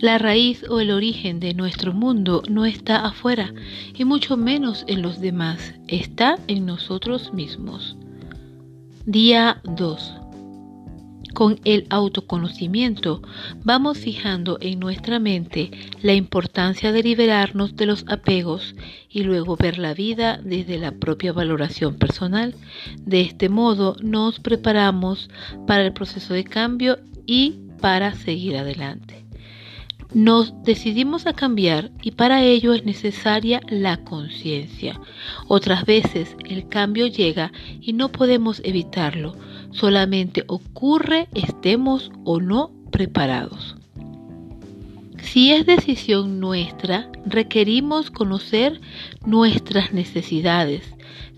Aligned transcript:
La 0.00 0.18
raíz 0.18 0.62
o 0.68 0.80
el 0.80 0.90
origen 0.90 1.40
de 1.40 1.54
nuestro 1.54 1.94
mundo 1.94 2.42
no 2.50 2.66
está 2.66 3.06
afuera 3.06 3.54
y 3.94 4.04
mucho 4.04 4.36
menos 4.36 4.84
en 4.88 5.00
los 5.00 5.20
demás, 5.20 5.74
está 5.88 6.38
en 6.48 6.66
nosotros 6.66 7.32
mismos. 7.32 7.96
Día 9.06 9.62
2. 9.64 10.14
Con 11.32 11.60
el 11.64 11.86
autoconocimiento 11.88 13.22
vamos 13.64 13.96
fijando 13.96 14.58
en 14.60 14.80
nuestra 14.80 15.18
mente 15.18 15.70
la 16.02 16.12
importancia 16.12 16.92
de 16.92 17.02
liberarnos 17.02 17.74
de 17.74 17.86
los 17.86 18.04
apegos 18.06 18.74
y 19.08 19.22
luego 19.22 19.56
ver 19.56 19.78
la 19.78 19.94
vida 19.94 20.40
desde 20.44 20.76
la 20.76 20.92
propia 20.92 21.32
valoración 21.32 21.94
personal. 21.96 22.54
De 23.00 23.22
este 23.22 23.48
modo 23.48 23.96
nos 24.02 24.40
preparamos 24.40 25.30
para 25.66 25.86
el 25.86 25.94
proceso 25.94 26.34
de 26.34 26.44
cambio 26.44 26.98
y 27.26 27.60
para 27.80 28.14
seguir 28.14 28.56
adelante. 28.56 29.05
Nos 30.14 30.54
decidimos 30.62 31.26
a 31.26 31.32
cambiar 31.32 31.90
y 32.02 32.12
para 32.12 32.42
ello 32.42 32.72
es 32.72 32.84
necesaria 32.84 33.60
la 33.68 33.98
conciencia. 33.98 35.00
Otras 35.48 35.84
veces 35.84 36.36
el 36.48 36.68
cambio 36.68 37.06
llega 37.06 37.52
y 37.80 37.92
no 37.92 38.10
podemos 38.10 38.60
evitarlo, 38.64 39.34
solamente 39.72 40.44
ocurre 40.46 41.28
estemos 41.34 42.12
o 42.24 42.40
no 42.40 42.70
preparados. 42.90 43.76
Si 45.22 45.52
es 45.52 45.66
decisión 45.66 46.38
nuestra, 46.38 47.10
requerimos 47.26 48.10
conocer 48.10 48.80
nuestras 49.26 49.92
necesidades. 49.92 50.82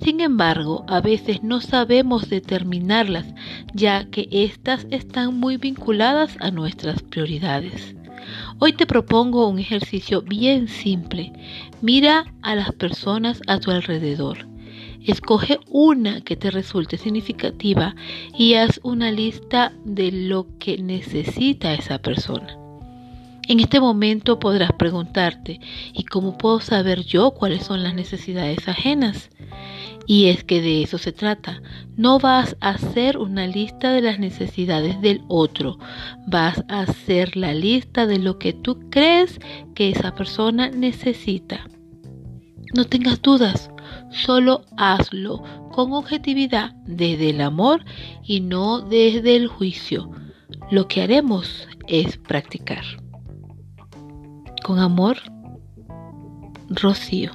Sin 0.02 0.20
embargo, 0.20 0.84
a 0.88 1.00
veces 1.00 1.42
no 1.42 1.60
sabemos 1.60 2.28
determinarlas, 2.28 3.27
ya 3.72 4.05
que 4.10 4.28
éstas 4.30 4.86
están 4.91 5.41
muy 5.41 5.56
vinculadas 5.56 6.36
a 6.38 6.50
nuestras 6.50 7.03
prioridades. 7.03 7.97
Hoy 8.58 8.72
te 8.72 8.86
propongo 8.86 9.48
un 9.48 9.58
ejercicio 9.58 10.22
bien 10.22 10.69
simple. 10.69 11.33
Mira 11.81 12.33
a 12.42 12.55
las 12.55 12.72
personas 12.72 13.41
a 13.47 13.58
tu 13.58 13.70
alrededor. 13.70 14.47
Escoge 15.05 15.61
una 15.70 16.20
que 16.20 16.36
te 16.36 16.50
resulte 16.50 16.98
significativa 16.98 17.94
y 18.36 18.55
haz 18.55 18.81
una 18.83 19.11
lista 19.11 19.72
de 19.84 20.12
lo 20.12 20.47
que 20.59 20.78
necesita 20.78 21.72
esa 21.75 21.98
persona. 21.98 22.56
En 23.48 23.61
este 23.61 23.81
momento 23.81 24.39
podrás 24.39 24.72
preguntarte, 24.72 25.59
¿y 25.94 26.05
cómo 26.05 26.36
puedo 26.36 26.61
saber 26.61 27.05
yo 27.05 27.31
cuáles 27.31 27.64
son 27.64 27.83
las 27.83 27.94
necesidades 27.94 28.69
ajenas? 28.69 29.31
Y 30.09 30.28
es 30.28 30.42
que 30.42 30.62
de 30.62 30.83
eso 30.83 30.97
se 30.97 31.12
trata. 31.12 31.61
No 31.97 32.19
vas 32.19 32.56
a 32.61 32.70
hacer 32.70 33.19
una 33.19 33.47
lista 33.47 33.92
de 33.92 34.01
las 34.01 34.19
necesidades 34.19 34.98
del 35.03 35.23
otro, 35.28 35.78
vas 36.27 36.65
a 36.69 36.81
hacer 36.81 37.37
la 37.37 37.53
lista 37.53 38.06
de 38.06 38.19
lo 38.19 38.39
que 38.39 38.55
tú 38.55 38.89
crees 38.89 39.39
que 39.75 39.91
esa 39.91 40.15
persona 40.15 40.70
necesita. 40.70 41.69
No 42.75 42.87
tengas 42.87 43.20
dudas, 43.20 43.70
solo 44.11 44.62
hazlo 44.78 45.42
con 45.73 45.92
objetividad 45.92 46.72
desde 46.87 47.28
el 47.31 47.43
amor 47.43 47.84
y 48.25 48.41
no 48.41 48.81
desde 48.81 49.37
el 49.37 49.47
juicio. 49.47 50.11
Lo 50.70 50.89
que 50.89 51.03
haremos 51.03 51.69
es 51.87 52.17
practicar. 52.17 52.84
Con 54.65 54.78
amor, 54.78 55.19
Rocío. 56.70 57.31